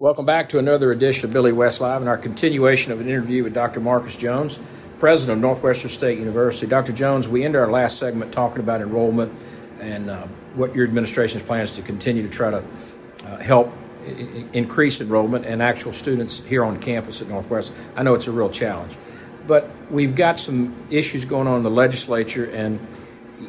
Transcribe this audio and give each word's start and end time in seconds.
Welcome 0.00 0.26
back 0.26 0.48
to 0.48 0.58
another 0.58 0.90
edition 0.90 1.28
of 1.28 1.32
Billy 1.32 1.52
West 1.52 1.80
Live 1.80 2.00
and 2.00 2.08
our 2.08 2.18
continuation 2.18 2.90
of 2.90 3.00
an 3.00 3.06
interview 3.06 3.44
with 3.44 3.54
Dr. 3.54 3.78
Marcus 3.78 4.16
Jones, 4.16 4.58
president 4.98 5.36
of 5.36 5.42
Northwestern 5.42 5.88
State 5.88 6.18
University. 6.18 6.66
Dr. 6.66 6.92
Jones, 6.92 7.28
we 7.28 7.44
ended 7.44 7.60
our 7.60 7.70
last 7.70 7.96
segment 7.96 8.32
talking 8.32 8.58
about 8.58 8.80
enrollment 8.80 9.32
and 9.78 10.10
uh, 10.10 10.26
what 10.56 10.74
your 10.74 10.84
administration's 10.84 11.44
plans 11.44 11.76
to 11.76 11.82
continue 11.82 12.24
to 12.24 12.28
try 12.28 12.50
to 12.50 12.64
uh, 13.24 13.36
help 13.38 13.72
I- 14.04 14.46
increase 14.52 15.00
enrollment 15.00 15.46
and 15.46 15.62
actual 15.62 15.92
students 15.92 16.42
here 16.42 16.64
on 16.64 16.80
campus 16.80 17.22
at 17.22 17.28
Northwestern. 17.28 17.76
I 17.94 18.02
know 18.02 18.14
it's 18.14 18.26
a 18.26 18.32
real 18.32 18.50
challenge, 18.50 18.96
but 19.46 19.70
we've 19.90 20.16
got 20.16 20.40
some 20.40 20.74
issues 20.90 21.24
going 21.24 21.46
on 21.46 21.58
in 21.58 21.62
the 21.62 21.70
legislature 21.70 22.46
and 22.46 22.84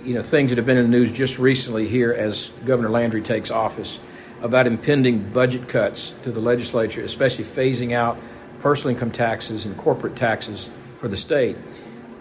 you 0.03 0.13
know 0.13 0.21
things 0.21 0.51
that 0.51 0.57
have 0.57 0.65
been 0.67 0.77
in 0.77 0.91
the 0.91 0.95
news 0.95 1.11
just 1.11 1.39
recently 1.39 1.87
here 1.87 2.13
as 2.13 2.49
Governor 2.65 2.91
Landry 2.91 3.23
takes 3.23 3.49
office 3.49 3.99
about 4.41 4.67
impending 4.67 5.29
budget 5.31 5.67
cuts 5.67 6.11
to 6.23 6.31
the 6.31 6.39
legislature, 6.39 7.01
especially 7.01 7.45
phasing 7.45 7.93
out 7.93 8.17
personal 8.59 8.95
income 8.95 9.11
taxes 9.11 9.65
and 9.65 9.77
corporate 9.77 10.15
taxes 10.15 10.69
for 10.97 11.07
the 11.07 11.17
state. 11.17 11.55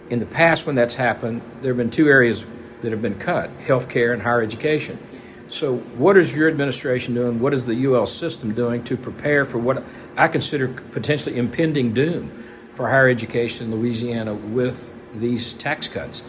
In 0.09 0.19
the 0.19 0.25
past, 0.25 0.67
when 0.67 0.75
that's 0.75 0.95
happened, 0.95 1.41
there 1.61 1.71
have 1.71 1.77
been 1.77 1.89
two 1.89 2.07
areas 2.07 2.45
that 2.81 2.91
have 2.91 3.01
been 3.01 3.17
cut 3.17 3.49
healthcare 3.59 4.13
and 4.13 4.21
higher 4.21 4.41
education. 4.41 4.99
So, 5.47 5.77
what 5.77 6.17
is 6.17 6.35
your 6.35 6.47
administration 6.47 7.13
doing? 7.13 7.39
What 7.39 7.53
is 7.53 7.65
the 7.65 7.85
UL 7.85 8.07
system 8.07 8.53
doing 8.53 8.83
to 8.85 8.97
prepare 8.97 9.45
for 9.45 9.59
what 9.59 9.83
I 10.17 10.27
consider 10.27 10.67
potentially 10.67 11.37
impending 11.37 11.93
doom 11.93 12.29
for 12.73 12.89
higher 12.89 13.07
education 13.07 13.71
in 13.71 13.79
Louisiana 13.79 14.33
with 14.33 14.93
these 15.13 15.53
tax 15.53 15.87
cuts? 15.87 16.23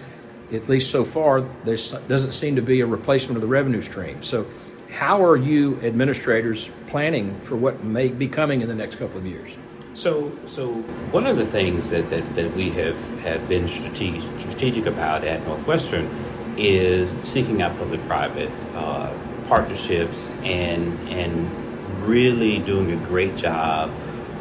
At 0.52 0.68
least 0.68 0.91
so 0.91 1.02
far, 1.02 1.41
there 1.41 1.77
doesn't 2.08 2.32
seem 2.32 2.56
to 2.56 2.62
be 2.62 2.80
a 2.80 2.86
replacement 2.86 3.36
of 3.36 3.42
the 3.42 3.48
revenue 3.48 3.80
stream. 3.80 4.22
So, 4.22 4.46
how 4.96 5.23
are 5.23 5.36
you 5.36 5.78
administrators 5.82 6.70
planning 6.86 7.38
for 7.41 7.55
what 7.55 7.84
may 7.84 8.09
be 8.09 8.27
coming 8.27 8.62
in 8.62 8.68
the 8.68 8.74
next 8.74 8.96
couple 8.96 9.19
of 9.19 9.27
years? 9.27 9.55
So, 9.92 10.32
so 10.46 10.72
one 11.12 11.27
of 11.27 11.36
the 11.36 11.45
things 11.45 11.91
that, 11.91 12.08
that, 12.08 12.34
that 12.34 12.56
we 12.56 12.70
have, 12.70 12.98
have 13.20 13.47
been 13.47 13.69
strategic, 13.69 14.22
strategic 14.41 14.86
about 14.86 15.22
at 15.22 15.44
Northwestern 15.44 16.08
is 16.56 17.11
seeking 17.24 17.61
out 17.61 17.77
public-private 17.77 18.50
uh, 18.74 19.14
partnerships 19.48 20.30
and 20.42 20.98
and 21.11 21.50
really 22.08 22.58
doing 22.61 22.91
a 22.92 23.06
great 23.06 23.36
job 23.36 23.91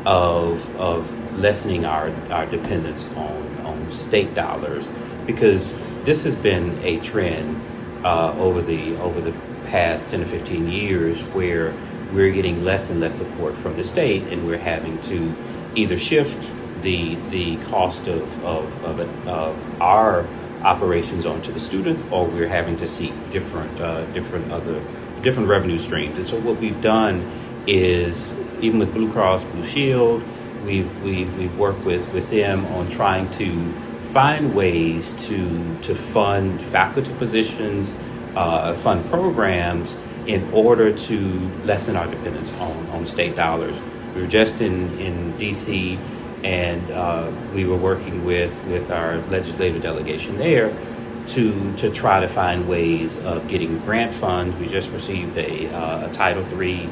of 0.05 0.73
of 0.77 1.37
lessening 1.37 1.83
our, 1.83 2.09
our 2.31 2.45
dependence 2.45 3.09
on, 3.15 3.57
on 3.65 3.91
state 3.91 4.33
dollars 4.33 4.87
because 5.25 5.73
this 6.05 6.23
has 6.23 6.35
been 6.35 6.79
a 6.83 6.97
trend 7.01 7.61
uh, 8.05 8.33
over 8.39 8.61
the 8.61 8.95
over 8.97 9.19
the 9.19 9.33
past 9.65 10.11
10 10.11 10.21
to 10.21 10.25
15 10.25 10.69
years 10.69 11.21
where 11.33 11.73
we're 12.13 12.31
getting 12.31 12.63
less 12.63 12.89
and 12.89 12.99
less 12.99 13.15
support 13.15 13.55
from 13.57 13.75
the 13.75 13.83
state 13.83 14.23
and 14.23 14.45
we're 14.45 14.57
having 14.57 15.01
to 15.01 15.33
either 15.75 15.97
shift 15.97 16.49
the 16.81 17.15
the 17.29 17.57
cost 17.65 18.07
of, 18.07 18.45
of, 18.45 18.83
of, 18.83 18.99
it, 18.99 19.27
of 19.27 19.81
our 19.81 20.27
operations 20.63 21.25
onto 21.25 21.51
the 21.51 21.59
students 21.59 22.03
or 22.11 22.25
we're 22.25 22.47
having 22.47 22.77
to 22.77 22.87
seek 22.87 23.13
different 23.31 23.79
uh, 23.81 24.05
different 24.13 24.51
other 24.51 24.81
different 25.21 25.49
revenue 25.49 25.79
streams. 25.79 26.17
And 26.17 26.27
so 26.27 26.39
what 26.39 26.57
we've 26.57 26.81
done 26.81 27.29
is 27.67 28.33
even 28.61 28.79
with 28.79 28.93
Blue 28.93 29.11
Cross 29.11 29.43
Blue 29.45 29.65
Shield 29.65 30.23
we've 30.65 31.03
we've, 31.03 31.37
we've 31.37 31.57
worked 31.57 31.85
with, 31.85 32.13
with 32.13 32.29
them 32.29 32.65
on 32.67 32.89
trying 32.89 33.29
to 33.31 33.71
find 34.11 34.55
ways 34.55 35.13
to 35.27 35.77
to 35.81 35.95
fund 35.95 36.61
faculty 36.61 37.13
positions 37.15 37.95
uh, 38.35 38.73
fund 38.75 39.05
programs 39.09 39.95
in 40.27 40.51
order 40.53 40.95
to 40.97 41.17
lessen 41.63 41.95
our 41.95 42.07
dependence 42.07 42.57
on, 42.59 42.87
on 42.87 43.05
state 43.05 43.35
dollars. 43.35 43.79
We 44.15 44.21
were 44.21 44.27
just 44.27 44.61
in, 44.61 44.97
in 44.99 45.33
DC 45.33 45.99
and 46.43 46.91
uh, 46.91 47.31
we 47.53 47.65
were 47.65 47.77
working 47.77 48.25
with, 48.25 48.53
with 48.65 48.91
our 48.91 49.17
legislative 49.29 49.81
delegation 49.81 50.37
there 50.37 50.75
to, 51.27 51.75
to 51.77 51.91
try 51.91 52.19
to 52.19 52.27
find 52.27 52.67
ways 52.67 53.19
of 53.25 53.47
getting 53.47 53.79
grant 53.79 54.13
funds. 54.13 54.55
We 54.57 54.67
just 54.67 54.91
received 54.91 55.37
a, 55.37 55.73
uh, 55.73 56.09
a 56.09 56.13
Title 56.13 56.45
III 56.59 56.89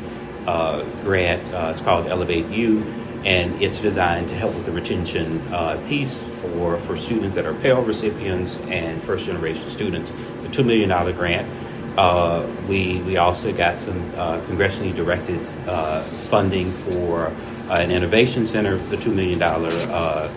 uh, 0.47 0.83
grant, 1.03 1.53
uh, 1.53 1.67
it's 1.69 1.81
called 1.81 2.07
Elevate 2.07 2.47
U, 2.47 2.81
and 3.23 3.61
it's 3.61 3.79
designed 3.79 4.27
to 4.29 4.35
help 4.35 4.53
with 4.55 4.65
the 4.65 4.71
retention 4.71 5.39
uh, 5.53 5.81
piece 5.87 6.23
for, 6.23 6.77
for 6.79 6.97
students 6.97 7.35
that 7.35 7.45
are 7.45 7.53
Pell 7.53 7.81
recipients 7.81 8.59
and 8.61 9.01
first 9.01 9.25
generation 9.25 9.69
students. 9.69 10.11
It's 10.53 10.59
a 10.59 10.61
$2 10.61 10.65
million 10.65 11.15
grant. 11.15 11.97
Uh, 11.97 12.47
we, 12.67 13.01
we 13.01 13.17
also 13.17 13.51
got 13.51 13.79
some 13.79 13.99
uh, 14.15 14.39
congressionally 14.41 14.95
directed 14.95 15.45
uh, 15.67 15.99
funding 15.99 16.71
for 16.71 17.27
uh, 17.27 17.75
an 17.79 17.89
innovation 17.89 18.45
center, 18.45 18.77
the 18.77 18.95
$2 18.95 19.15
million 19.15 19.41
uh, 19.41 20.29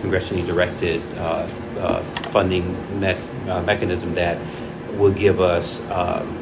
congressionally 0.00 0.44
directed 0.44 1.00
funding 2.32 3.00
mes- 3.00 3.28
mechanism 3.64 4.14
that 4.14 4.36
will 4.96 5.12
give 5.12 5.40
us 5.40 5.88
um, 5.90 6.36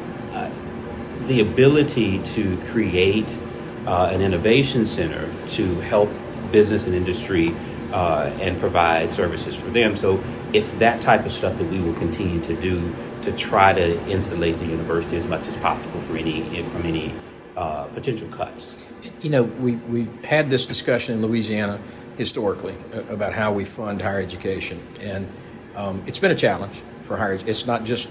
the 1.27 1.41
ability 1.41 2.19
to 2.23 2.57
create 2.71 3.39
uh, 3.85 4.09
an 4.11 4.21
innovation 4.21 4.87
center 4.87 5.29
to 5.49 5.75
help 5.81 6.09
business 6.51 6.87
and 6.87 6.95
industry 6.95 7.53
uh, 7.91 8.31
and 8.39 8.59
provide 8.59 9.11
services 9.11 9.55
for 9.55 9.69
them. 9.69 9.95
So 9.95 10.17
it's 10.53 10.73
that 10.73 11.01
type 11.01 11.25
of 11.25 11.31
stuff 11.31 11.57
that 11.57 11.69
we 11.69 11.79
will 11.79 11.93
continue 11.93 12.41
to 12.41 12.59
do 12.59 12.95
to 13.23 13.31
try 13.31 13.73
to 13.73 14.09
insulate 14.09 14.57
the 14.59 14.65
university 14.65 15.17
as 15.17 15.27
much 15.27 15.47
as 15.47 15.57
possible 15.57 15.99
for 16.01 16.17
any 16.17 16.63
from 16.63 16.83
any 16.83 17.13
uh, 17.57 17.85
potential 17.85 18.27
cuts. 18.29 18.85
You 19.21 19.29
know, 19.29 19.43
we 19.43 19.75
we 19.75 20.07
had 20.23 20.49
this 20.49 20.65
discussion 20.65 21.15
in 21.15 21.21
Louisiana 21.21 21.79
historically 22.17 22.75
about 23.09 23.33
how 23.33 23.53
we 23.53 23.65
fund 23.65 24.01
higher 24.01 24.21
education, 24.21 24.79
and 25.01 25.27
um, 25.75 26.03
it's 26.05 26.19
been 26.19 26.31
a 26.31 26.35
challenge 26.35 26.81
for 27.03 27.17
higher. 27.17 27.33
It's 27.33 27.65
not 27.65 27.85
just 27.85 28.09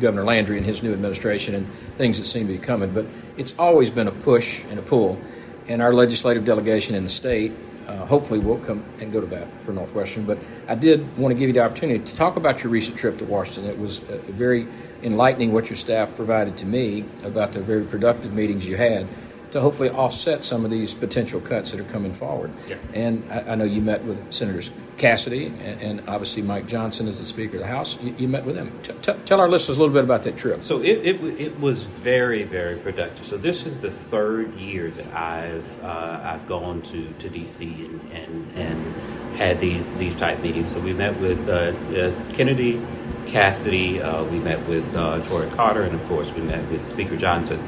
Governor 0.00 0.24
Landry 0.24 0.56
and 0.56 0.66
his 0.66 0.82
new 0.82 0.92
administration 0.92 1.54
and 1.54 1.66
things 1.96 2.18
that 2.18 2.26
seem 2.26 2.46
to 2.46 2.52
be 2.52 2.58
coming. 2.58 2.92
But 2.92 3.06
it's 3.36 3.58
always 3.58 3.90
been 3.90 4.08
a 4.08 4.12
push 4.12 4.64
and 4.64 4.78
a 4.78 4.82
pull. 4.82 5.20
And 5.68 5.80
our 5.80 5.92
legislative 5.92 6.44
delegation 6.44 6.94
in 6.94 7.04
the 7.04 7.08
state 7.08 7.52
uh, 7.86 8.06
hopefully 8.06 8.38
will 8.38 8.58
come 8.58 8.84
and 9.00 9.12
go 9.12 9.20
to 9.20 9.26
bat 9.26 9.48
for 9.64 9.72
Northwestern. 9.72 10.24
But 10.24 10.38
I 10.68 10.74
did 10.74 11.16
want 11.16 11.32
to 11.32 11.38
give 11.38 11.48
you 11.48 11.52
the 11.52 11.64
opportunity 11.64 12.04
to 12.04 12.16
talk 12.16 12.36
about 12.36 12.62
your 12.62 12.70
recent 12.70 12.98
trip 12.98 13.18
to 13.18 13.24
Washington. 13.24 13.66
It 13.66 13.78
was 13.78 14.00
uh, 14.08 14.18
very 14.26 14.66
enlightening 15.02 15.52
what 15.52 15.68
your 15.68 15.76
staff 15.76 16.14
provided 16.16 16.56
to 16.58 16.66
me 16.66 17.04
about 17.24 17.52
the 17.52 17.60
very 17.60 17.84
productive 17.84 18.32
meetings 18.32 18.66
you 18.66 18.76
had 18.76 19.08
to 19.52 19.60
hopefully 19.60 19.90
offset 19.90 20.42
some 20.42 20.64
of 20.64 20.70
these 20.70 20.94
potential 20.94 21.40
cuts 21.40 21.70
that 21.70 21.80
are 21.80 21.84
coming 21.84 22.12
forward. 22.12 22.50
Yeah. 22.66 22.76
And 22.94 23.30
I, 23.30 23.52
I, 23.52 23.54
know 23.54 23.64
you 23.64 23.82
met 23.82 24.02
with 24.04 24.32
Senators 24.32 24.70
Cassidy 25.02 25.46
and, 25.46 25.82
and, 25.82 26.08
obviously 26.08 26.42
Mike 26.42 26.68
Johnson 26.68 27.08
is 27.08 27.18
the 27.18 27.24
Speaker 27.24 27.56
of 27.56 27.62
the 27.62 27.66
House. 27.66 28.00
You, 28.00 28.14
you 28.18 28.28
met 28.28 28.44
with 28.44 28.54
them. 28.54 28.78
T- 28.84 28.92
t- 29.02 29.18
tell 29.24 29.40
our 29.40 29.48
listeners 29.48 29.76
a 29.76 29.80
little 29.80 29.92
bit 29.92 30.04
about 30.04 30.22
that 30.22 30.36
trip. 30.36 30.62
So 30.62 30.80
it, 30.80 31.04
it, 31.04 31.40
it, 31.40 31.58
was 31.58 31.82
very, 31.82 32.44
very 32.44 32.76
productive. 32.76 33.26
So 33.26 33.36
this 33.36 33.66
is 33.66 33.80
the 33.80 33.90
third 33.90 34.54
year 34.54 34.90
that 34.90 35.12
I've 35.12 35.82
uh, 35.82 36.20
I've 36.22 36.46
gone 36.46 36.82
to, 36.82 37.12
to 37.18 37.28
DC 37.28 37.62
and, 37.62 38.12
and, 38.12 38.52
and 38.54 39.36
had 39.36 39.58
these 39.58 39.92
these 39.96 40.14
type 40.14 40.40
meetings. 40.40 40.72
So 40.72 40.78
we 40.78 40.92
met 40.92 41.18
with 41.18 41.48
uh, 41.48 41.72
uh, 41.98 42.34
Kennedy, 42.34 42.80
Cassidy, 43.26 44.00
uh, 44.00 44.22
we 44.22 44.38
met 44.38 44.64
with 44.68 44.94
uh, 44.94 45.20
Troy 45.24 45.50
Carter, 45.50 45.82
and 45.82 45.96
of 45.96 46.06
course 46.06 46.32
we 46.32 46.42
met 46.42 46.70
with 46.70 46.84
Speaker 46.84 47.16
Johnson 47.16 47.58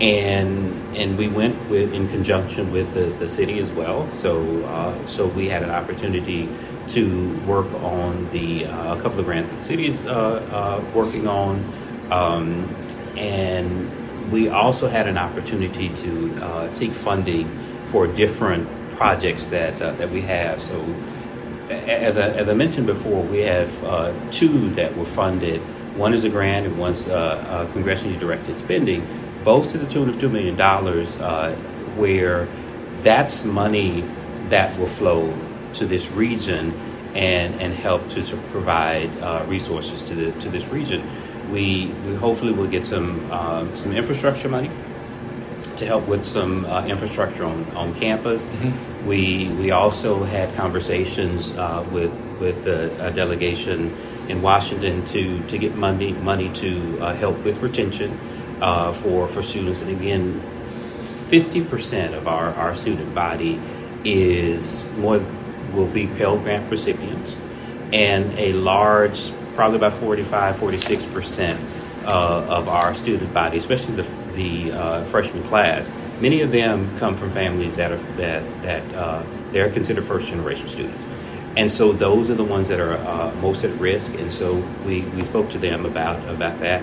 and 0.00 0.96
and 0.96 1.16
we 1.16 1.26
went 1.26 1.70
with 1.70 1.92
in 1.94 2.06
conjunction 2.08 2.70
with 2.70 2.92
the, 2.94 3.06
the 3.18 3.26
city 3.26 3.58
as 3.58 3.70
well. 3.70 4.08
So 4.14 4.62
uh, 4.66 5.06
so 5.06 5.26
we 5.26 5.48
had 5.48 5.62
an 5.62 5.70
opportunity 5.70 6.48
to 6.88 7.36
work 7.46 7.72
on 7.82 8.28
the 8.30 8.66
uh, 8.66 8.96
a 8.96 9.00
couple 9.00 9.18
of 9.18 9.24
grants 9.24 9.50
that 9.50 9.56
the 9.56 9.62
city 9.62 9.86
is 9.86 10.06
uh, 10.06 10.12
uh 10.12 10.84
working 10.94 11.26
on, 11.26 11.64
um, 12.10 12.68
and 13.16 13.90
we 14.30 14.48
also 14.48 14.88
had 14.88 15.08
an 15.08 15.18
opportunity 15.18 15.88
to 15.90 16.34
uh, 16.42 16.70
seek 16.70 16.92
funding 16.92 17.48
for 17.86 18.06
different 18.06 18.68
projects 18.96 19.48
that 19.48 19.80
uh, 19.80 19.92
that 19.92 20.10
we 20.10 20.20
have. 20.22 20.60
So. 20.60 20.82
As 21.68 22.16
I, 22.16 22.28
as 22.28 22.48
I 22.48 22.54
mentioned 22.54 22.86
before, 22.86 23.24
we 23.24 23.40
have 23.40 23.72
two 24.30 24.70
that 24.74 24.96
were 24.96 25.04
funded. 25.04 25.60
One 25.96 26.14
is 26.14 26.22
a 26.22 26.28
grant, 26.28 26.64
and 26.64 26.78
one's 26.78 27.02
congressionally 27.02 28.20
directed 28.20 28.54
spending 28.54 29.04
both 29.46 29.70
to 29.70 29.78
the 29.78 29.86
tune 29.86 30.08
of 30.08 30.16
$2 30.16 30.28
million, 30.28 30.60
uh, 30.60 31.54
where 31.94 32.48
that's 33.02 33.44
money 33.44 34.02
that 34.48 34.76
will 34.76 34.88
flow 34.88 35.32
to 35.78 35.86
this 35.86 36.10
region 36.12 36.72
and, 37.14 37.60
and 37.60 37.72
help 37.72 38.08
to 38.10 38.22
provide 38.50 39.10
uh, 39.18 39.44
resources 39.48 40.02
to, 40.02 40.14
the, 40.14 40.32
to 40.40 40.48
this 40.48 40.66
region. 40.68 41.02
We, 41.50 41.86
we 42.06 42.14
hopefully 42.14 42.52
will 42.52 42.66
get 42.66 42.84
some, 42.84 43.26
uh, 43.30 43.72
some 43.74 43.92
infrastructure 43.92 44.48
money 44.48 44.70
to 45.76 45.86
help 45.86 46.08
with 46.08 46.24
some 46.24 46.64
uh, 46.66 46.86
infrastructure 46.86 47.44
on, 47.44 47.64
on 47.76 47.94
campus. 47.94 48.46
Mm-hmm. 48.46 49.06
We, 49.06 49.48
we 49.52 49.70
also 49.70 50.24
had 50.24 50.54
conversations 50.54 51.56
uh, 51.56 51.86
with, 51.92 52.12
with 52.40 52.66
a, 52.66 53.08
a, 53.08 53.10
delegation 53.12 53.94
in 54.28 54.42
Washington 54.42 55.04
to, 55.06 55.40
to 55.46 55.58
get 55.58 55.76
money, 55.76 56.12
money 56.12 56.52
to 56.54 56.98
uh, 57.00 57.14
help 57.14 57.44
with 57.44 57.62
retention 57.62 58.18
uh, 58.60 58.92
for 58.92 59.28
for 59.28 59.42
students, 59.42 59.82
and 59.82 59.90
again, 59.90 60.40
50% 61.00 62.14
of 62.14 62.26
our, 62.28 62.54
our 62.54 62.74
student 62.74 63.14
body 63.14 63.60
is 64.04 64.84
more 64.96 65.20
will 65.76 65.86
be 65.86 66.06
Pell 66.06 66.38
Grant 66.38 66.70
recipients, 66.70 67.36
and 67.92 68.32
a 68.38 68.52
large, 68.52 69.32
probably 69.54 69.76
about 69.76 69.92
45, 69.92 70.56
46% 70.56 72.06
uh, 72.06 72.46
of 72.48 72.68
our 72.68 72.94
student 72.94 73.32
body, 73.32 73.58
especially 73.58 73.94
the, 73.96 74.08
the 74.34 74.72
uh, 74.72 75.04
freshman 75.04 75.42
class, 75.44 75.92
many 76.20 76.40
of 76.40 76.50
them 76.50 76.96
come 76.98 77.14
from 77.14 77.30
families 77.30 77.76
that 77.76 77.92
are 77.92 77.96
that 78.16 78.62
that 78.62 78.94
uh, 78.94 79.22
they're 79.52 79.70
considered 79.70 80.04
first 80.04 80.28
generation 80.28 80.68
students. 80.68 81.04
And 81.56 81.70
so 81.70 81.92
those 81.92 82.28
are 82.30 82.34
the 82.34 82.44
ones 82.44 82.68
that 82.68 82.80
are 82.80 82.94
uh, 82.94 83.34
most 83.40 83.64
at 83.64 83.70
risk. 83.80 84.12
And 84.14 84.30
so 84.30 84.56
we, 84.84 85.00
we 85.00 85.22
spoke 85.22 85.48
to 85.50 85.58
them 85.58 85.86
about, 85.86 86.28
about 86.28 86.60
that 86.60 86.82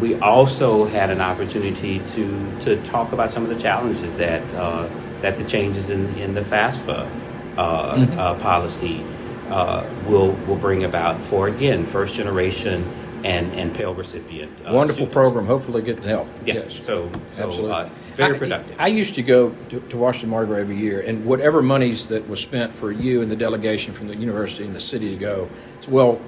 we 0.00 0.18
also 0.20 0.86
had 0.86 1.10
an 1.10 1.20
opportunity 1.20 1.98
to 2.00 2.58
to 2.60 2.82
talk 2.82 3.12
about 3.12 3.30
some 3.30 3.42
of 3.42 3.50
the 3.50 3.60
challenges 3.60 4.16
that 4.16 4.42
uh, 4.54 4.88
that 5.20 5.36
the 5.36 5.44
changes 5.44 5.90
in, 5.90 6.14
in 6.16 6.34
the 6.34 6.40
FAFSA 6.40 7.08
uh, 7.60 7.94
mm-hmm. 7.94 8.18
uh, 8.18 8.34
policy 8.36 9.04
uh, 9.50 9.86
will 10.06 10.32
will 10.46 10.56
bring 10.56 10.84
about 10.84 11.20
for 11.20 11.46
again 11.46 11.84
first 11.84 12.14
generation 12.14 12.84
and 13.22 13.52
and 13.52 13.74
Pell 13.74 13.94
recipient. 13.94 14.50
Uh, 14.60 14.72
Wonderful 14.72 15.06
students. 15.06 15.14
program. 15.14 15.46
Hopefully, 15.46 15.82
getting 15.82 16.04
help. 16.04 16.26
Yeah. 16.44 16.54
Yes. 16.54 16.84
So, 16.84 17.10
so 17.28 17.44
Absolutely. 17.44 17.72
Uh, 17.72 17.88
very 18.14 18.38
productive. 18.38 18.76
I, 18.80 18.84
I, 18.84 18.86
used 18.88 19.14
to 19.16 19.22
go 19.22 19.50
to, 19.68 19.80
to 19.80 19.96
Washington 19.96 20.30
Mardi 20.30 20.48
Gras 20.48 20.58
every 20.58 20.76
year, 20.76 21.00
and 21.00 21.26
whatever 21.26 21.60
monies 21.60 22.08
that 22.08 22.28
was 22.28 22.42
spent 22.42 22.72
for 22.72 22.90
you 22.90 23.20
and 23.20 23.30
the 23.30 23.36
delegation 23.36 23.92
from 23.92 24.08
the 24.08 24.16
university 24.16 24.64
and 24.64 24.74
the 24.74 24.80
city 24.80 25.10
to 25.10 25.16
go, 25.16 25.50
well, 25.88 26.20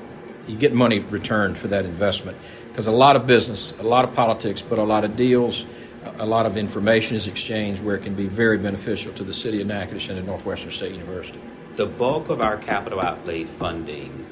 you 0.47 0.57
get 0.57 0.73
money 0.73 1.01
returned 1.01 1.57
for 1.57 1.69
that 1.69 1.85
investment 1.85 2.37
because 2.69 2.87
a 2.87 2.93
lot 2.93 3.17
of 3.17 3.27
business, 3.27 3.79
a 3.79 3.83
lot 3.83 4.05
of 4.05 4.15
politics, 4.15 4.63
but 4.63 4.79
a 4.79 4.85
lot 4.85 5.05
of 5.05 5.17
deals, 5.17 5.67
a 6.05 6.27
lot 6.27 6.47
of 6.47 6.57
information 6.57 7.17
is 7.17 7.27
exchanged 7.27 7.83
where 7.83 7.97
it 7.97 8.03
can 8.03 8.15
be 8.15 8.27
very 8.27 8.59
beneficial 8.59 9.13
to 9.15 9.25
the 9.25 9.33
city 9.33 9.61
of 9.61 9.67
Natchitoches 9.67 10.11
and 10.11 10.19
the 10.19 10.23
Northwestern 10.23 10.71
State 10.71 10.93
University. 10.93 11.41
The 11.77 11.87
bulk 11.87 12.29
of 12.29 12.41
our 12.41 12.57
capital 12.57 13.01
outlay 13.01 13.45
funding, 13.45 14.27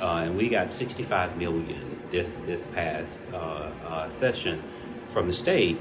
uh, 0.00 0.24
and 0.24 0.36
we 0.36 0.48
got 0.48 0.70
65 0.70 1.36
million 1.36 2.00
this 2.10 2.36
this 2.38 2.66
past 2.68 3.32
uh, 3.32 3.36
uh, 3.36 4.08
session 4.08 4.62
from 5.08 5.26
the 5.26 5.34
state. 5.34 5.78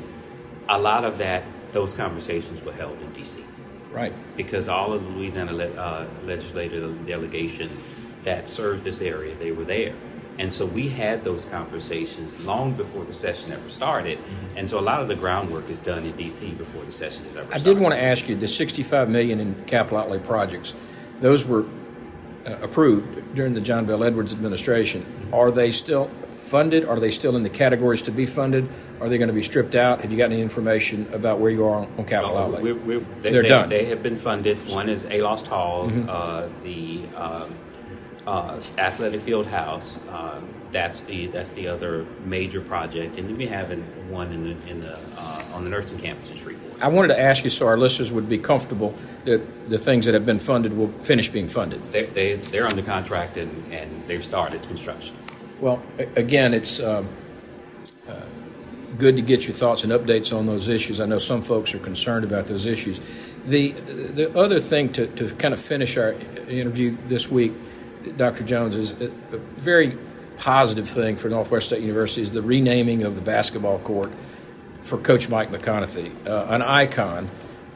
A 0.68 0.80
lot 0.80 1.04
of 1.04 1.18
that, 1.20 1.44
those 1.72 1.94
conversations 1.94 2.64
were 2.64 2.74
held 2.74 3.00
in 3.02 3.12
D.C. 3.14 3.44
Right. 3.92 4.14
Because 4.36 4.68
all 4.68 4.94
of 4.94 5.04
the 5.04 5.10
Louisiana 5.10 5.54
le- 5.54 5.74
uh, 5.74 6.08
legislative 6.26 7.06
delegation 7.06 7.70
that 8.24 8.48
served 8.48 8.84
this 8.84 9.02
area, 9.02 9.36
they 9.36 9.52
were 9.52 9.64
there. 9.64 9.94
And 10.38 10.52
so 10.52 10.66
we 10.66 10.90
had 10.90 11.24
those 11.24 11.46
conversations 11.46 12.46
long 12.46 12.74
before 12.74 13.06
the 13.06 13.14
session 13.14 13.52
ever 13.52 13.70
started. 13.70 14.20
And 14.58 14.70
so 14.70 14.80
a 14.80 14.82
lot 14.82 15.02
of 15.02 15.08
the 15.08 15.16
groundwork 15.16 15.70
is 15.70 15.80
done 15.80 16.04
in 16.04 16.14
DC 16.14 16.58
before 16.58 16.84
the 16.84 16.92
session 16.92 17.26
is 17.26 17.36
ever 17.36 17.54
I 17.54 17.58
did 17.58 17.80
want 17.80 17.94
to 17.94 18.02
ask 18.02 18.28
you 18.28 18.36
the 18.36 18.48
65 18.48 19.10
million 19.10 19.40
in 19.40 19.56
capital 19.66 20.00
outlay 20.00 20.20
projects, 20.20 20.76
those 21.22 21.48
were 21.48 21.66
uh, 22.46 22.58
approved 22.62 23.34
during 23.36 23.54
the 23.54 23.62
John 23.62 23.86
Bel 23.86 24.04
Edwards 24.04 24.34
administration. 24.34 25.06
Are 25.32 25.52
they 25.52 25.72
still 25.72 26.10
funded? 26.46 26.86
Are 26.86 27.00
they 27.00 27.12
still 27.12 27.36
in 27.36 27.44
the 27.44 27.50
categories 27.50 28.02
to 28.04 28.12
be 28.12 28.26
funded? 28.26 28.70
Are 29.02 29.10
they 29.10 29.18
going 29.18 29.30
to 29.30 29.34
be 29.34 29.44
stripped 29.44 29.76
out? 29.76 30.02
Have 30.02 30.12
you 30.12 30.18
got 30.18 30.32
any 30.32 30.42
information 30.42 31.08
about 31.12 31.40
where 31.40 31.52
you 31.52 31.66
are 31.66 31.80
on, 31.80 31.94
on 31.98 32.06
capital 32.06 32.38
outlay? 32.38 32.62
We're, 32.62 32.76
we're, 32.76 33.00
they, 33.22 33.36
are 33.36 33.42
they, 33.42 33.48
done. 33.48 33.70
They 33.70 33.86
have 33.86 34.04
been 34.04 34.18
funded. 34.18 34.58
One 34.70 34.88
is 34.90 35.06
Alost 35.06 35.48
Hall, 35.48 35.90
mm-hmm. 35.90 36.10
uh, 36.10 36.48
the 36.64 37.02
um, 37.16 37.56
uh, 38.28 38.60
athletic 38.78 39.22
field 39.22 39.48
house. 39.48 40.00
Um, 40.10 40.48
that's 40.72 41.04
the 41.04 41.28
that's 41.28 41.54
the 41.54 41.68
other 41.68 42.06
major 42.26 42.60
project, 42.60 43.18
and 43.18 43.30
then 43.30 43.38
we 43.38 43.48
have 43.48 43.72
one 44.10 44.34
in 44.34 44.44
the, 44.44 44.70
in 44.70 44.80
the 44.82 45.16
uh, 45.18 45.56
on 45.56 45.64
the 45.64 45.70
nursing 45.70 45.98
campus 45.98 46.30
in 46.30 46.38
Shreveport. 46.38 46.82
I 46.84 46.90
wanted 46.90 47.10
to 47.10 47.20
ask 47.20 47.44
you 47.44 47.50
so 47.50 47.66
our 47.66 47.78
listeners 47.78 48.12
would 48.12 48.28
be 48.28 48.38
comfortable 48.38 48.94
that 49.24 49.70
the 49.70 49.78
things 49.78 50.06
that 50.06 50.14
have 50.14 50.26
been 50.26 50.40
funded 50.40 50.76
will 50.76 50.90
finish 50.90 51.30
being 51.30 51.48
funded. 51.48 51.82
They, 51.84 52.06
they 52.08 52.36
they're 52.36 52.66
under 52.66 52.82
contract 52.82 53.38
and, 53.38 53.50
and 53.72 53.90
they've 54.04 54.24
started 54.24 54.62
construction. 54.64 55.16
Well, 55.62 55.82
again, 56.16 56.54
it's. 56.54 56.82
Um, 56.82 57.08
uh, 58.08 58.24
good 58.98 59.16
to 59.18 59.22
get 59.22 59.44
your 59.44 59.54
thoughts 59.54 59.84
and 59.84 59.92
updates 59.92 60.38
on 60.38 60.46
those 60.46 60.70
issues. 60.70 61.02
I 61.02 61.06
know 61.06 61.18
some 61.18 61.42
folks 61.42 61.74
are 61.74 61.80
concerned 61.80 62.24
about 62.24 62.46
those 62.46 62.66
issues. 62.66 63.02
The 63.46 63.72
the 63.72 64.38
other 64.38 64.60
thing 64.60 64.92
to, 64.94 65.08
to 65.08 65.30
kind 65.36 65.54
of 65.54 65.60
finish 65.60 65.98
our 65.98 66.14
interview 66.48 66.96
this 67.08 67.30
week 67.30 67.52
Dr. 68.12 68.44
Jones, 68.44 68.76
is 68.76 69.00
a, 69.02 69.06
a 69.06 69.38
very 69.38 69.98
positive 70.38 70.88
thing 70.90 71.16
for 71.16 71.30
Northwest 71.30 71.68
State 71.68 71.82
University 71.82 72.22
is 72.22 72.34
the 72.34 72.42
renaming 72.42 73.04
of 73.04 73.16
the 73.16 73.22
basketball 73.22 73.80
court 73.80 74.12
for 74.82 74.98
Coach 74.98 75.30
Mike 75.30 75.50
McConathy, 75.50 76.28
uh, 76.28 76.46
an 76.50 76.62
icon 76.62 77.30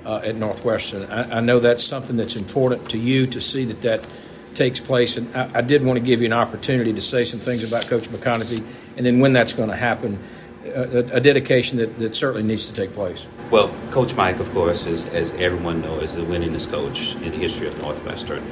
uh, 0.06 0.22
at 0.24 0.36
Northwestern. 0.36 1.10
I, 1.10 1.38
I, 1.38 1.40
know 1.40 1.60
that's 1.60 1.84
something 1.84 2.18
that's 2.18 2.36
important 2.36 2.90
to 2.92 2.98
you 2.98 3.26
to 3.28 3.42
see 3.42 3.66
that 3.66 3.82
that 3.82 4.06
takes 4.54 4.80
place, 4.80 5.18
and 5.18 5.36
I, 5.36 5.60
I, 5.60 5.62
did 5.62 5.84
want 5.84 5.98
to 5.98 6.04
give 6.04 6.22
you 6.22 6.28
an 6.28 6.34
opportunity 6.34 6.94
to 6.94 7.02
say 7.02 7.24
some 7.24 7.40
things 7.40 7.68
about 7.68 7.88
Coach 7.88 8.04
McConathy, 8.04 8.64
and 8.98 9.06
then 9.06 9.20
when 9.20 9.34
that's 9.34 9.54
going 9.54 9.70
to 9.70 9.76
happen, 9.76 10.20
uh, 10.66 10.70
a, 10.70 11.00
a, 11.16 11.20
dedication 11.20 11.80
that, 11.80 11.98
that 11.98 12.16
certainly 12.16 12.44
needs 12.44 12.68
to 12.68 12.74
take 12.74 12.94
place. 12.94 13.26
Well, 13.50 13.74
Coach 13.92 14.16
Mike, 14.16 14.40
of 14.40 14.52
course, 14.52 14.86
is, 14.86 15.08
as 15.08 15.34
everyone 15.36 15.82
knows, 15.82 16.04
is 16.04 16.16
the 16.16 16.22
winningest 16.22 16.70
coach 16.70 17.16
in 17.16 17.32
the 17.32 17.38
history 17.38 17.68
of 17.68 17.82
Northwestern. 17.82 18.44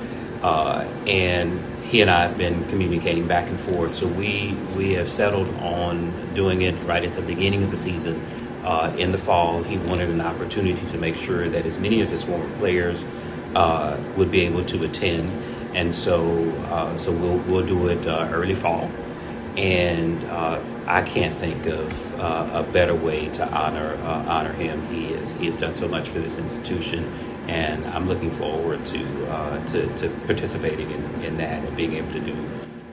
Uh, 0.41 0.85
and 1.07 1.59
he 1.85 2.01
and 2.01 2.09
I 2.09 2.27
have 2.27 2.37
been 2.37 2.67
communicating 2.69 3.27
back 3.27 3.49
and 3.49 3.59
forth. 3.59 3.91
So 3.91 4.07
we 4.07 4.55
we 4.75 4.93
have 4.93 5.09
settled 5.09 5.49
on 5.61 6.33
doing 6.33 6.61
it 6.61 6.75
right 6.83 7.03
at 7.03 7.15
the 7.15 7.21
beginning 7.21 7.63
of 7.63 7.71
the 7.71 7.77
season. 7.77 8.19
Uh, 8.63 8.93
in 8.97 9.11
the 9.11 9.17
fall, 9.17 9.63
he 9.63 9.77
wanted 9.77 10.09
an 10.09 10.19
opportunity 10.19 10.85
to 10.87 10.97
make 10.97 11.15
sure 11.15 11.47
that 11.47 11.65
as 11.65 11.79
many 11.79 12.01
of 12.01 12.09
his 12.09 12.25
former 12.25 12.49
players 12.57 13.05
uh, 13.55 13.97
would 14.17 14.29
be 14.29 14.41
able 14.41 14.63
to 14.65 14.83
attend, 14.83 15.31
and 15.73 15.95
so 15.95 16.49
uh, 16.69 16.97
so 16.97 17.11
we'll 17.11 17.37
we'll 17.47 17.65
do 17.65 17.87
it 17.87 18.05
uh, 18.05 18.29
early 18.31 18.55
fall. 18.55 18.91
And 19.55 20.23
uh, 20.25 20.61
I 20.87 21.03
can't 21.03 21.35
think 21.37 21.65
of 21.65 22.19
a 22.19 22.65
better 22.71 22.95
way 22.95 23.29
to 23.29 23.47
honor 23.53 23.95
honor 24.05 24.53
him. 24.53 24.85
He 24.87 25.07
is 25.07 25.37
he 25.37 25.47
has 25.47 25.57
done 25.57 25.75
so 25.75 25.87
much 25.87 26.09
for 26.09 26.19
this 26.19 26.37
institution 26.37 27.11
and 27.47 27.85
I'm 27.85 28.07
looking 28.07 28.31
forward 28.31 28.85
to 28.87 29.31
uh, 29.31 29.65
to, 29.67 29.95
to, 29.97 30.09
participating 30.25 30.91
in, 30.91 31.23
in 31.23 31.37
that 31.37 31.63
and 31.63 31.77
being 31.77 31.93
able 31.93 32.11
to 32.13 32.19
do 32.19 32.35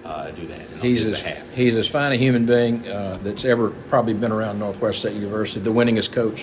uh, 0.04 0.30
do 0.30 0.46
that. 0.46 0.60
He's 0.80 1.04
as, 1.06 1.54
he's 1.54 1.76
as 1.76 1.88
fine 1.88 2.12
a 2.12 2.16
human 2.16 2.46
being 2.46 2.86
uh, 2.86 3.16
that's 3.22 3.44
ever 3.44 3.70
probably 3.70 4.14
been 4.14 4.32
around 4.32 4.58
Northwest 4.58 5.00
State 5.00 5.14
University, 5.14 5.60
the 5.60 5.72
winningest 5.72 6.12
coach 6.12 6.42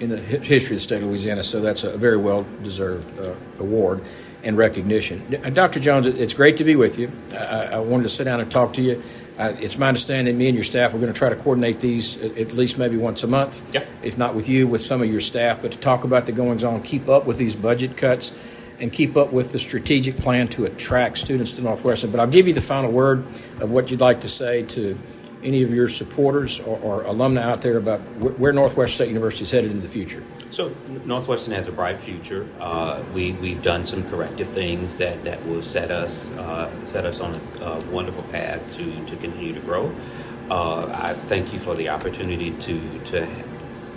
in 0.00 0.10
the 0.10 0.16
history 0.16 0.56
of 0.56 0.68
the 0.68 0.78
state 0.80 1.02
of 1.02 1.08
Louisiana. 1.08 1.44
So 1.44 1.60
that's 1.60 1.84
a 1.84 1.96
very 1.96 2.16
well 2.16 2.46
deserved 2.62 3.18
uh, 3.18 3.34
award 3.58 4.02
and 4.42 4.56
recognition. 4.56 5.22
Uh, 5.42 5.50
Dr. 5.50 5.80
Jones, 5.80 6.08
it's 6.08 6.34
great 6.34 6.56
to 6.56 6.64
be 6.64 6.76
with 6.76 6.98
you. 6.98 7.12
I, 7.32 7.66
I 7.66 7.78
wanted 7.78 8.04
to 8.04 8.10
sit 8.10 8.24
down 8.24 8.40
and 8.40 8.50
talk 8.50 8.72
to 8.74 8.82
you. 8.82 9.02
Uh, 9.36 9.52
it's 9.58 9.76
my 9.76 9.88
understanding 9.88 10.38
me 10.38 10.46
and 10.46 10.54
your 10.54 10.62
staff 10.62 10.92
we're 10.92 11.00
going 11.00 11.12
to 11.12 11.18
try 11.18 11.28
to 11.28 11.36
coordinate 11.36 11.80
these 11.80 12.16
at, 12.22 12.38
at 12.38 12.52
least 12.52 12.78
maybe 12.78 12.96
once 12.96 13.24
a 13.24 13.26
month, 13.26 13.64
yep. 13.74 13.86
if 14.02 14.16
not 14.16 14.34
with 14.34 14.48
you, 14.48 14.68
with 14.68 14.80
some 14.80 15.02
of 15.02 15.10
your 15.10 15.20
staff, 15.20 15.60
but 15.60 15.72
to 15.72 15.78
talk 15.78 16.04
about 16.04 16.26
the 16.26 16.32
goings 16.32 16.62
on, 16.62 16.80
keep 16.82 17.08
up 17.08 17.26
with 17.26 17.36
these 17.36 17.56
budget 17.56 17.96
cuts, 17.96 18.32
and 18.78 18.92
keep 18.92 19.16
up 19.16 19.32
with 19.32 19.52
the 19.52 19.58
strategic 19.58 20.16
plan 20.16 20.46
to 20.48 20.64
attract 20.66 21.18
students 21.18 21.52
to 21.52 21.62
Northwestern. 21.62 22.10
But 22.10 22.20
I'll 22.20 22.26
give 22.26 22.46
you 22.46 22.54
the 22.54 22.60
final 22.60 22.90
word 22.90 23.24
of 23.60 23.70
what 23.70 23.90
you'd 23.90 24.00
like 24.00 24.20
to 24.20 24.28
say 24.28 24.62
to 24.62 24.98
any 25.44 25.62
of 25.62 25.70
your 25.70 25.88
supporters 25.88 26.58
or, 26.60 26.78
or 26.78 27.02
alumni 27.02 27.42
out 27.42 27.60
there 27.62 27.76
about 27.76 28.00
wh- 28.00 28.38
where 28.40 28.52
Northwest 28.52 28.94
State 28.94 29.08
University 29.08 29.44
is 29.44 29.50
headed 29.50 29.70
in 29.70 29.82
the 29.82 29.88
future. 29.88 30.22
So 30.50 30.74
Northwestern 31.04 31.54
has 31.54 31.68
a 31.68 31.72
bright 31.72 31.98
future. 31.98 32.48
Uh, 32.58 33.02
we 33.12 33.32
we've 33.32 33.62
done 33.62 33.86
some 33.86 34.08
corrective 34.08 34.48
things 34.48 34.96
that, 34.96 35.22
that 35.24 35.44
will 35.46 35.62
set 35.62 35.90
us 35.90 36.30
uh, 36.38 36.84
set 36.84 37.04
us 37.04 37.20
on 37.20 37.34
a, 37.34 37.64
a, 37.64 37.80
wonderful 37.90 38.22
path 38.24 38.74
to, 38.76 39.06
to 39.06 39.16
continue 39.16 39.52
to 39.52 39.60
grow. 39.60 39.94
Uh, 40.50 40.86
I 40.92 41.14
thank 41.14 41.52
you 41.52 41.58
for 41.58 41.74
the 41.74 41.90
opportunity 41.90 42.52
to 42.52 42.98
to 43.06 43.28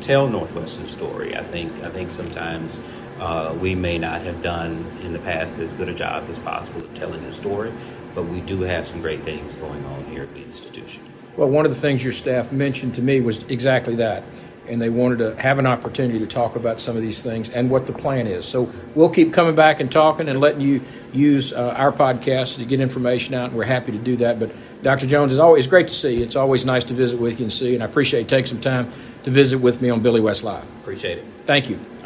tell 0.02 0.28
Northwestern's 0.28 0.92
story. 0.92 1.36
I 1.36 1.44
think 1.44 1.72
I 1.84 1.90
think 1.90 2.12
sometimes 2.12 2.82
uh, 3.20 3.56
we 3.60 3.74
may 3.74 3.98
not 3.98 4.22
have 4.22 4.42
done 4.42 4.86
in 5.04 5.14
the 5.14 5.20
past 5.20 5.60
as 5.60 5.74
good 5.74 5.90
a 5.90 5.94
job 5.94 6.26
as 6.30 6.40
possible 6.40 6.82
of 6.82 6.94
telling 6.94 7.24
the 7.24 7.34
story, 7.34 7.72
but 8.14 8.24
we 8.24 8.42
do 8.42 8.62
have 8.62 8.86
some 8.86 9.02
great 9.02 9.22
things 9.22 9.56
going 9.56 9.86
on 9.86 10.06
here 10.06 10.24
at 10.24 10.34
the 10.34 10.44
institution. 10.44 11.04
Well, 11.38 11.50
one 11.50 11.66
of 11.66 11.74
the 11.74 11.80
things 11.80 12.04
your 12.04 12.14
staff 12.14 12.52
mentioned 12.52 12.96
to 12.96 13.02
me 13.02 13.22
was 13.22 13.44
exactly 13.44 13.96
that 13.96 14.24
and 14.68 14.82
they 14.82 14.90
wanted 14.90 15.20
to 15.20 15.42
have 15.42 15.60
an 15.60 15.66
opportunity 15.66 16.20
to 16.20 16.28
talk 16.28 16.56
about 16.56 16.80
some 16.80 16.96
of 16.96 17.02
these 17.02 17.22
things 17.22 17.50
and 17.50 17.70
what 17.70 17.88
the 17.88 17.94
plan 17.94 18.28
is. 18.28 18.46
So 18.46 18.72
we'll 18.96 19.10
keep 19.10 19.34
coming 19.34 19.56
back 19.56 19.80
and 19.80 19.92
talking 19.92 20.28
and 20.28 20.40
letting 20.40 20.62
you 20.62 20.82
use 21.14 21.54
uh, 21.54 21.74
our 21.78 21.92
podcast 21.92 22.58
to 22.58 22.66
get 22.66 22.80
information 22.80 23.34
out, 23.34 23.50
and 23.50 23.58
we're 23.58 23.66
happy 23.66 23.92
to 23.92 23.98
do 23.98 24.18
that. 24.18 24.40
But 24.40 24.52
Dr. 24.82 25.08
Jones, 25.08 25.32
it's 25.32 25.40
always 25.40 25.68
great 25.68 25.88
to 25.88 25.94
see 25.94 26.18
you. 26.18 26.24
It's 26.24 26.36
always 26.36 26.66
nice 26.66 26.84
to 26.86 26.94
visit 26.94 27.20
with 27.20 27.40
you 27.40 27.46
and 27.46 27.54
see 27.54 27.70
you, 27.70 27.74
and 27.76 27.84
I 27.84 27.86
appreciate 27.86 28.22
you 28.22 28.28
taking 28.28 28.48
some 28.48 28.62
time 28.62 28.92
to 29.24 29.32
visit 29.32 29.60
with 29.60 29.82
me 29.82 29.90
on 29.90 30.02
Billy 30.02 30.22
West 30.22 30.44
Live. 30.44 30.64
Appreciate 30.82 31.20
it. 31.20 31.26
Thank 31.46 31.70
you. 31.70 31.97